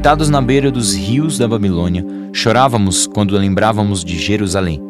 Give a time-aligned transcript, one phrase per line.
[0.00, 2.02] Sentados na beira dos rios da Babilônia,
[2.32, 4.82] chorávamos quando lembrávamos de Jerusalém.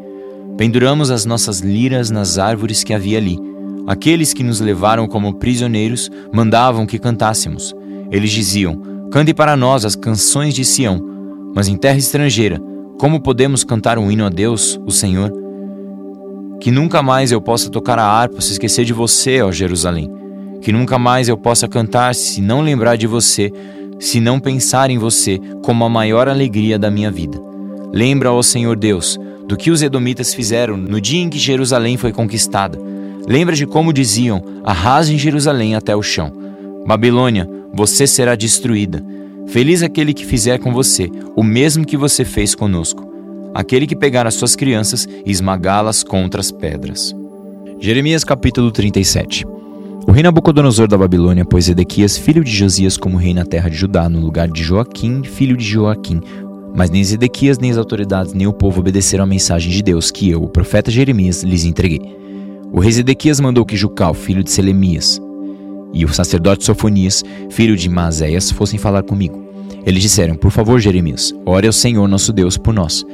[0.57, 3.37] Penduramos as nossas liras nas árvores que havia ali.
[3.89, 7.75] Aqueles que nos levaram como prisioneiros mandavam que cantássemos.
[8.09, 11.05] Eles diziam: Cante para nós as canções de Sião.
[11.57, 12.61] Mas em terra estrangeira,
[12.97, 15.33] como podemos cantar um hino a Deus, o Senhor?
[16.61, 20.09] Que nunca mais eu possa tocar a harpa se esquecer de você, ó Jerusalém.
[20.63, 23.51] Que nunca mais eu possa cantar se não lembrar de você,
[24.01, 27.41] se não pensar em você como a maior alegria da minha vida.
[27.93, 32.13] Lembra, ó Senhor Deus, do que os edomitas fizeram no dia em que Jerusalém foi
[32.13, 32.79] conquistada.
[33.29, 36.33] Lembra de como diziam: arrasem Jerusalém até o chão.
[36.87, 39.05] Babilônia, você será destruída.
[39.47, 43.11] Feliz aquele que fizer com você o mesmo que você fez conosco
[43.55, 47.15] aquele que pegar as suas crianças e esmagá-las contra as pedras.
[47.79, 49.60] Jeremias capítulo 37
[50.11, 53.77] O rei Nabucodonosor da Babilônia pôs Edequias, filho de Josias, como rei na terra de
[53.77, 56.21] Judá, no lugar de Joaquim, filho de Joaquim.
[56.75, 60.29] Mas nem Edequias, nem as autoridades, nem o povo obedeceram à mensagem de Deus que
[60.29, 62.03] eu, o profeta Jeremias, lhes entreguei.
[62.73, 65.23] O rei Edequias mandou que Jucal, filho de Selemias,
[65.95, 69.41] e o sacerdote Sofonias, filho de Maséias, fossem falar comigo.
[69.87, 73.07] Eles disseram: Por favor, Jeremias, ore ao Senhor nosso Deus por nós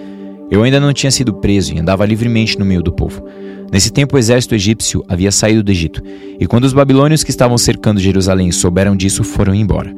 [0.49, 3.25] eu ainda não tinha sido preso e andava livremente no meio do povo.
[3.73, 6.03] Nesse tempo, o exército egípcio havia saído do Egito,
[6.39, 9.95] e quando os babilônios que estavam cercando Jerusalém souberam disso, foram embora.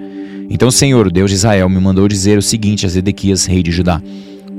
[0.50, 3.70] Então o Senhor, Deus de Israel, me mandou dizer o seguinte a Zedequias, rei de
[3.70, 4.00] Judá: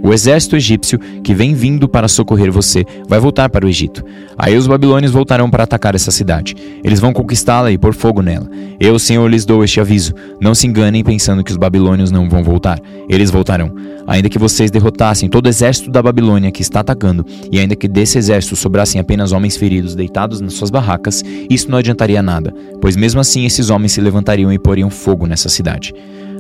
[0.01, 4.03] o exército egípcio que vem vindo para socorrer você vai voltar para o Egito.
[4.37, 6.55] Aí os babilônios voltarão para atacar essa cidade.
[6.83, 8.49] Eles vão conquistá-la e pôr fogo nela.
[8.79, 10.13] Eu, Senhor, lhes dou este aviso.
[10.39, 12.79] Não se enganem pensando que os babilônios não vão voltar.
[13.09, 13.73] Eles voltarão.
[14.07, 17.87] Ainda que vocês derrotassem todo o exército da Babilônia que está atacando, e ainda que
[17.87, 22.95] desse exército sobrassem apenas homens feridos deitados nas suas barracas, isso não adiantaria nada, pois
[22.95, 25.93] mesmo assim esses homens se levantariam e poriam fogo nessa cidade.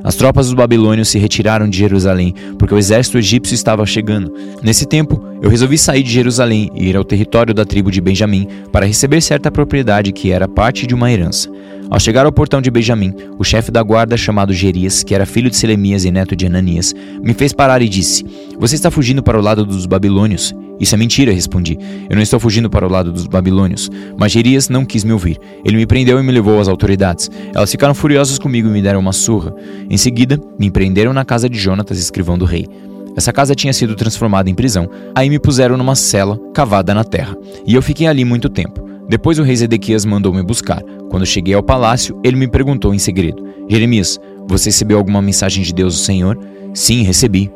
[0.03, 4.33] As tropas dos babilônios se retiraram de Jerusalém, porque o exército egípcio estava chegando.
[4.63, 8.47] Nesse tempo, eu resolvi sair de Jerusalém e ir ao território da tribo de Benjamim
[8.71, 11.49] para receber certa propriedade que era parte de uma herança.
[11.89, 15.49] Ao chegar ao portão de Benjamim, o chefe da guarda, chamado Gerias, que era filho
[15.49, 18.23] de Selemias e neto de Ananias, me fez parar e disse:
[18.59, 20.53] Você está fugindo para o lado dos babilônios?
[20.79, 21.77] Isso é mentira, respondi.
[22.07, 23.89] Eu não estou fugindo para o lado dos babilônios.
[24.17, 25.39] Mas Gerias não quis me ouvir.
[25.65, 27.29] Ele me prendeu e me levou às autoridades.
[27.53, 29.53] Elas ficaram furiosas comigo e me deram uma surra.
[29.89, 32.67] Em seguida, me prenderam na casa de Jonatas, escrivão do rei.
[33.17, 34.89] Essa casa tinha sido transformada em prisão.
[35.13, 37.35] Aí me puseram numa cela cavada na terra.
[37.65, 38.87] E eu fiquei ali muito tempo.
[39.09, 40.83] Depois o rei Zedequias mandou me buscar.
[41.09, 45.73] Quando cheguei ao palácio, ele me perguntou em segredo: Jeremias, você recebeu alguma mensagem de
[45.73, 46.39] Deus, o Senhor?
[46.73, 47.51] Sim, recebi.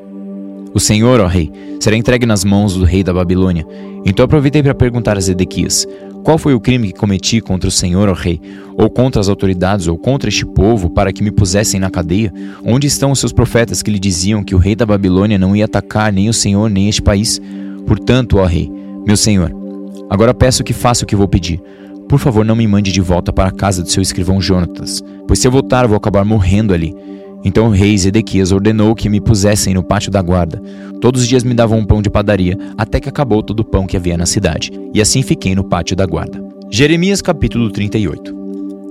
[0.74, 3.66] O Senhor, ó rei, será entregue nas mãos do rei da Babilônia.
[4.04, 5.86] Então aproveitei para perguntar a Zedequias:
[6.24, 8.42] Qual foi o crime que cometi contra o Senhor, ó rei,
[8.76, 12.34] ou contra as autoridades, ou contra este povo, para que me pusessem na cadeia?
[12.66, 15.66] Onde estão os seus profetas que lhe diziam que o rei da Babilônia não ia
[15.66, 17.40] atacar nem o Senhor nem este país?
[17.86, 18.72] Portanto, ó rei,
[19.06, 19.54] meu Senhor,
[20.10, 21.62] agora peço que faça o que vou pedir.
[22.08, 25.40] Por favor, não me mande de volta para a casa do seu escrivão Jonatas, pois
[25.40, 26.96] se eu voltar, vou acabar morrendo ali.
[27.44, 30.62] Então o rei Zedequias ordenou que me pusessem no pátio da guarda.
[31.02, 33.86] Todos os dias me davam um pão de padaria, até que acabou todo o pão
[33.86, 34.72] que havia na cidade.
[34.94, 36.42] E assim fiquei no pátio da guarda.
[36.70, 38.44] Jeremias capítulo 38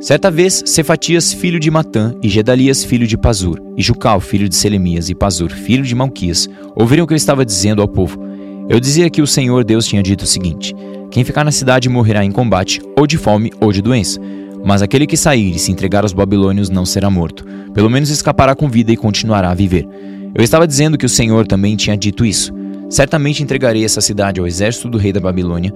[0.02, 4.56] Certa vez, Cefatias, filho de Matã, e Gedalias, filho de Pazur, e Jucal, filho de
[4.56, 8.20] Selemias, e Pazur, filho de Malquias, ouviram o que eu estava dizendo ao povo.
[8.68, 10.74] Eu dizia que o Senhor Deus tinha dito o seguinte:
[11.12, 14.18] Quem ficar na cidade morrerá em combate, ou de fome, ou de doença.
[14.64, 17.44] Mas aquele que sair e se entregar aos babilônios não será morto.
[17.74, 19.86] Pelo menos escapará com vida e continuará a viver.
[20.34, 22.50] Eu estava dizendo que o Senhor também tinha dito isso.
[22.88, 25.74] Certamente entregarei essa cidade ao exército do rei da Babilônia,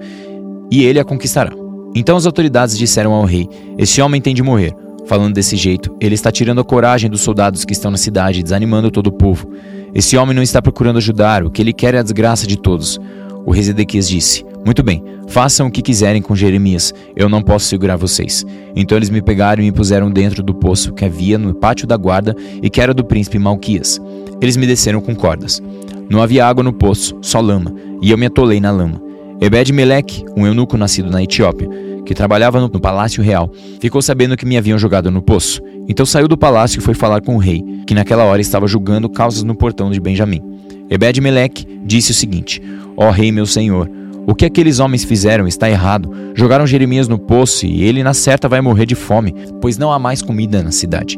[0.71, 1.51] e ele a conquistará.
[1.93, 4.73] Então as autoridades disseram ao rei: Esse homem tem de morrer.
[5.05, 8.89] Falando desse jeito, ele está tirando a coragem dos soldados que estão na cidade, desanimando
[8.89, 9.47] todo o povo.
[9.93, 12.99] Esse homem não está procurando ajudar, o que ele quer é a desgraça de todos.
[13.45, 17.65] O rei Zedequias disse: Muito bem, façam o que quiserem com Jeremias, eu não posso
[17.65, 18.45] segurar vocês.
[18.75, 21.95] Então eles me pegaram e me puseram dentro do poço que havia no pátio da
[21.95, 23.99] guarda e que era do príncipe Malquias.
[24.41, 25.61] Eles me desceram com cordas.
[26.09, 29.01] Não havia água no poço, só lama, e eu me atolei na lama.
[29.39, 31.69] Ebed-Meleque, um eunuco nascido na Etiópia,
[32.05, 35.61] que trabalhava no palácio real, ficou sabendo que me haviam jogado no poço.
[35.87, 39.09] Então saiu do palácio e foi falar com o rei, que naquela hora estava julgando
[39.09, 40.41] causas no portão de Benjamim.
[40.89, 42.61] Ebed-Meleque disse o seguinte:
[42.95, 43.89] Ó rei meu senhor,
[44.27, 46.11] o que aqueles homens fizeram está errado.
[46.35, 49.97] Jogaram Jeremias no poço e ele na certa vai morrer de fome, pois não há
[49.97, 51.17] mais comida na cidade.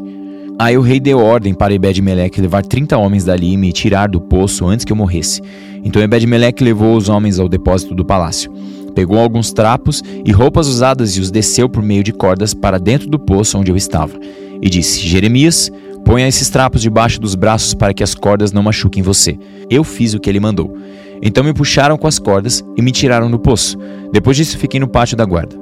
[0.56, 4.20] Aí o rei deu ordem para Ebed-Meleque levar 30 homens dali e me tirar do
[4.20, 5.42] poço antes que eu morresse.
[5.82, 8.52] Então Ebed-Meleque levou os homens ao depósito do palácio.
[8.94, 13.08] Pegou alguns trapos e roupas usadas e os desceu por meio de cordas para dentro
[13.08, 14.16] do poço onde eu estava.
[14.62, 15.70] E disse: Jeremias,
[16.04, 19.38] Ponha esses trapos debaixo dos braços para que as cordas não machuquem você.
[19.68, 20.76] Eu fiz o que ele mandou.
[21.22, 23.78] Então me puxaram com as cordas e me tiraram do poço.
[24.12, 25.56] Depois disso, fiquei no pátio da guarda.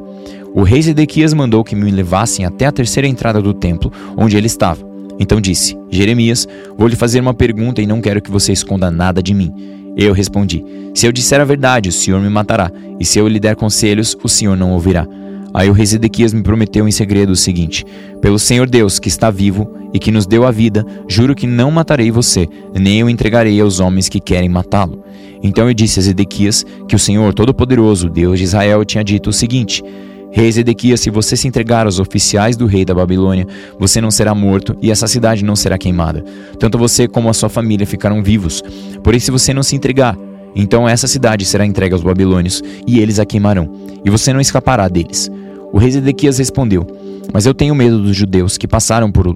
[0.54, 4.46] O rei Zedequias mandou que me levassem até a terceira entrada do templo, onde ele
[4.46, 4.86] estava.
[5.18, 6.46] Então disse: Jeremias,
[6.76, 9.52] vou lhe fazer uma pergunta e não quero que você esconda nada de mim.
[9.96, 10.64] Eu respondi:
[10.94, 12.70] Se eu disser a verdade, o Senhor me matará,
[13.00, 15.06] e se eu lhe der conselhos, o Senhor não ouvirá.
[15.52, 17.84] Aí o rei Zedequias me prometeu em segredo o seguinte:
[18.20, 21.70] Pelo Senhor Deus, que está vivo e que nos deu a vida, juro que não
[21.70, 25.02] matarei você, nem o entregarei aos homens que querem matá-lo.
[25.42, 29.32] Então eu disse a Zedequias que o Senhor Todo-Poderoso, Deus de Israel, tinha dito o
[29.32, 29.82] seguinte:
[30.30, 33.46] Rei Zedequias, se você se entregar aos oficiais do rei da Babilônia,
[33.78, 36.22] você não será morto e essa cidade não será queimada.
[36.58, 38.62] Tanto você como a sua família ficarão vivos.
[39.02, 40.16] Porém, se você não se entregar,
[40.54, 43.70] então essa cidade será entregue aos babilônios e eles a queimarão,
[44.04, 45.30] e você não escapará deles.
[45.72, 46.86] O rei Zedequias respondeu:
[47.32, 49.34] Mas eu tenho medo dos judeus que passaram por,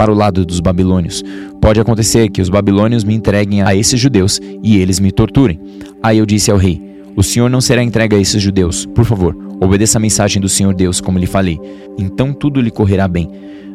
[0.00, 1.22] para o lado dos babilônios.
[1.60, 5.60] Pode acontecer que os babilônios me entreguem a esses judeus e eles me torturem.
[6.02, 6.80] Aí eu disse ao rei:
[7.14, 8.86] O senhor não será entregue a esses judeus.
[8.86, 11.60] Por favor, Obedeça a mensagem do Senhor Deus, como lhe falei.
[11.98, 13.30] Então tudo lhe correrá bem,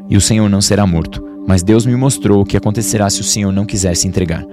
[0.09, 1.23] e o Senhor não será morto.
[1.47, 4.43] Mas Deus me mostrou o que acontecerá se o Senhor não quiser se entregar.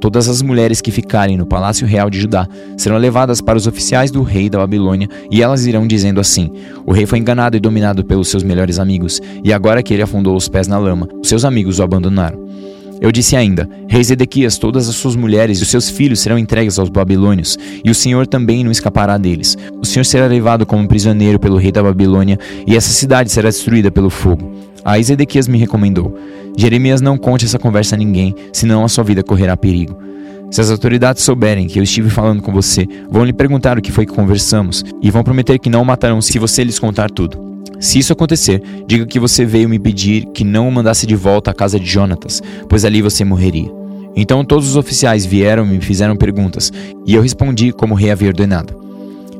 [0.00, 2.46] Todas as mulheres que ficarem no palácio real de Judá
[2.76, 6.52] serão levadas para os oficiais do rei da Babilônia, e elas irão dizendo assim:
[6.86, 10.36] O rei foi enganado e dominado pelos seus melhores amigos, e agora que ele afundou
[10.36, 12.38] os pés na lama, seus amigos o abandonaram.
[13.00, 16.78] Eu disse ainda: Rei Zedequias, todas as suas mulheres e os seus filhos serão entregues
[16.78, 19.56] aos babilônios, e o Senhor também não escapará deles.
[19.80, 23.90] O Senhor será levado como prisioneiro pelo rei da Babilônia, e essa cidade será destruída
[23.90, 24.52] pelo fogo.
[24.84, 26.18] Aí Zedequias me recomendou:
[26.56, 29.96] Jeremias, não conte essa conversa a ninguém, senão a sua vida correrá perigo.
[30.50, 33.92] Se as autoridades souberem que eu estive falando com você, vão lhe perguntar o que
[33.92, 37.47] foi que conversamos, e vão prometer que não o matarão se você lhes contar tudo.
[37.80, 41.52] Se isso acontecer, diga que você veio me pedir que não o mandasse de volta
[41.52, 43.70] à casa de Jonatas, pois ali você morreria.
[44.16, 46.72] Então todos os oficiais vieram e me fizeram perguntas,
[47.06, 48.74] e eu respondi como rei havia ordenado.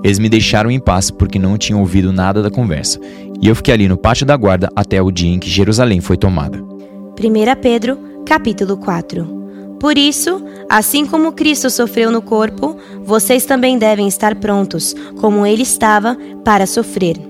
[0.05, 3.01] Eles me deixaram em paz porque não tinham ouvido nada da conversa,
[3.43, 6.17] e eu fiquei ali no pátio da guarda até o dia em que Jerusalém foi
[6.17, 6.63] tomada.
[6.63, 14.07] 1 Pedro, capítulo 4 Por isso, assim como Cristo sofreu no corpo, vocês também devem
[14.07, 17.28] estar prontos, como ele estava, para sofrer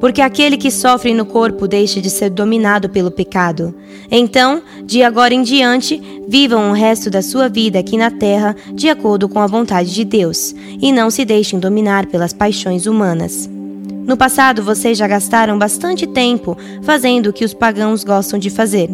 [0.00, 3.74] porque aquele que sofre no corpo deixa de ser dominado pelo pecado.
[4.10, 8.88] Então, de agora em diante, vivam o resto da sua vida aqui na terra de
[8.88, 13.55] acordo com a vontade de Deus, e não se deixem dominar pelas paixões humanas.
[14.06, 18.88] No passado, vocês já gastaram bastante tempo fazendo o que os pagãos gostam de fazer.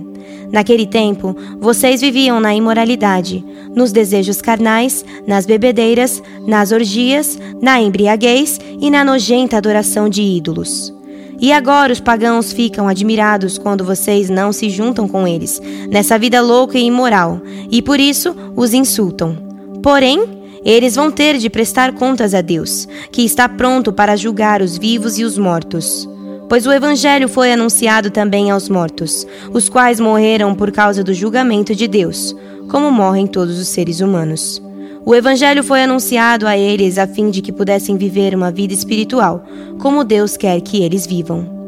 [0.50, 3.44] Naquele tempo, vocês viviam na imoralidade,
[3.76, 10.94] nos desejos carnais, nas bebedeiras, nas orgias, na embriaguez e na nojenta adoração de ídolos.
[11.38, 15.60] E agora os pagãos ficam admirados quando vocês não se juntam com eles,
[15.90, 17.38] nessa vida louca e imoral,
[17.70, 19.36] e por isso os insultam.
[19.82, 24.78] Porém, eles vão ter de prestar contas a Deus, que está pronto para julgar os
[24.78, 26.08] vivos e os mortos.
[26.48, 31.74] Pois o Evangelho foi anunciado também aos mortos, os quais morreram por causa do julgamento
[31.74, 32.36] de Deus,
[32.70, 34.62] como morrem todos os seres humanos.
[35.04, 39.44] O Evangelho foi anunciado a eles a fim de que pudessem viver uma vida espiritual,
[39.80, 41.62] como Deus quer que eles vivam.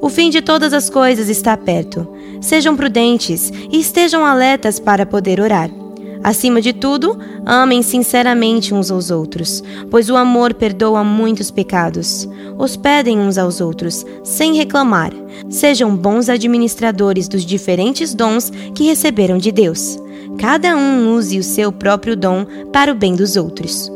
[0.00, 2.08] O fim de todas as coisas está perto.
[2.40, 5.81] Sejam prudentes e estejam alertas para poder orar.
[6.22, 12.28] Acima de tudo, amem sinceramente uns aos outros, pois o amor perdoa muitos pecados.
[12.56, 15.12] Hospedem uns aos outros, sem reclamar.
[15.50, 19.98] Sejam bons administradores dos diferentes dons que receberam de Deus.
[20.38, 23.90] Cada um use o seu próprio dom para o bem dos outros.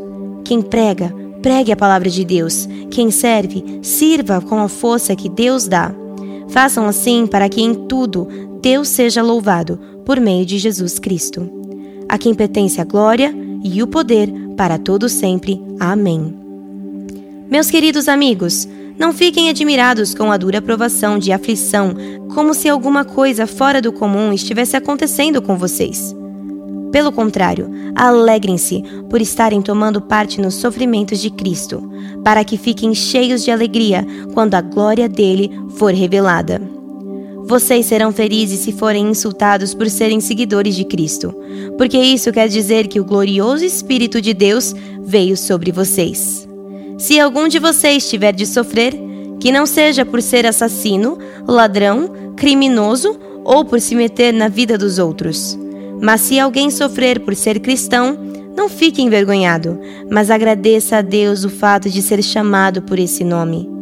[0.44, 2.68] Quem prega, pregue a palavra de Deus.
[2.90, 5.94] Quem serve, sirva com a força que Deus dá.
[6.48, 8.26] Façam assim para que em tudo
[8.60, 11.65] Deus seja louvado por meio de Jesus Cristo
[12.08, 15.60] a quem pertence a glória e o poder para todo sempre.
[15.78, 16.34] Amém.
[17.50, 21.94] Meus queridos amigos, não fiquem admirados com a dura provação de aflição,
[22.34, 26.14] como se alguma coisa fora do comum estivesse acontecendo com vocês.
[26.90, 31.90] Pelo contrário, alegrem-se por estarem tomando parte nos sofrimentos de Cristo,
[32.24, 36.75] para que fiquem cheios de alegria quando a glória dele for revelada.
[37.48, 41.32] Vocês serão felizes se forem insultados por serem seguidores de Cristo,
[41.78, 46.48] porque isso quer dizer que o glorioso Espírito de Deus veio sobre vocês.
[46.98, 48.94] Se algum de vocês tiver de sofrer,
[49.38, 54.98] que não seja por ser assassino, ladrão, criminoso ou por se meter na vida dos
[54.98, 55.56] outros.
[56.02, 58.18] Mas se alguém sofrer por ser cristão,
[58.56, 59.78] não fique envergonhado,
[60.10, 63.75] mas agradeça a Deus o fato de ser chamado por esse nome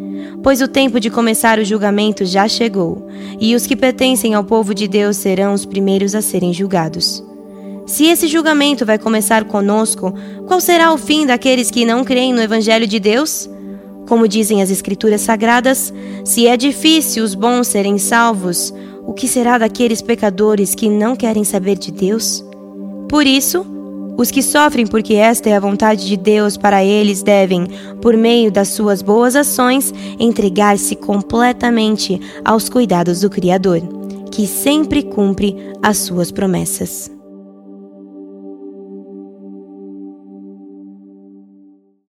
[0.44, 3.08] pois o tempo de começar o julgamento já chegou,
[3.40, 7.24] e os que pertencem ao povo de Deus serão os primeiros a serem julgados.
[7.86, 10.12] Se esse julgamento vai começar conosco,
[10.46, 13.48] qual será o fim daqueles que não creem no Evangelho de Deus?
[14.06, 15.92] Como dizem as Escrituras Sagradas,
[16.26, 18.72] se é difícil os bons serem salvos,
[19.06, 22.44] o que será daqueles pecadores que não querem saber de Deus?
[23.08, 23.64] Por isso,
[24.16, 27.66] os que sofrem porque esta é a vontade de Deus para eles devem,
[28.00, 33.80] por meio das suas boas ações, entregar-se completamente aos cuidados do Criador,
[34.30, 37.13] que sempre cumpre as suas promessas.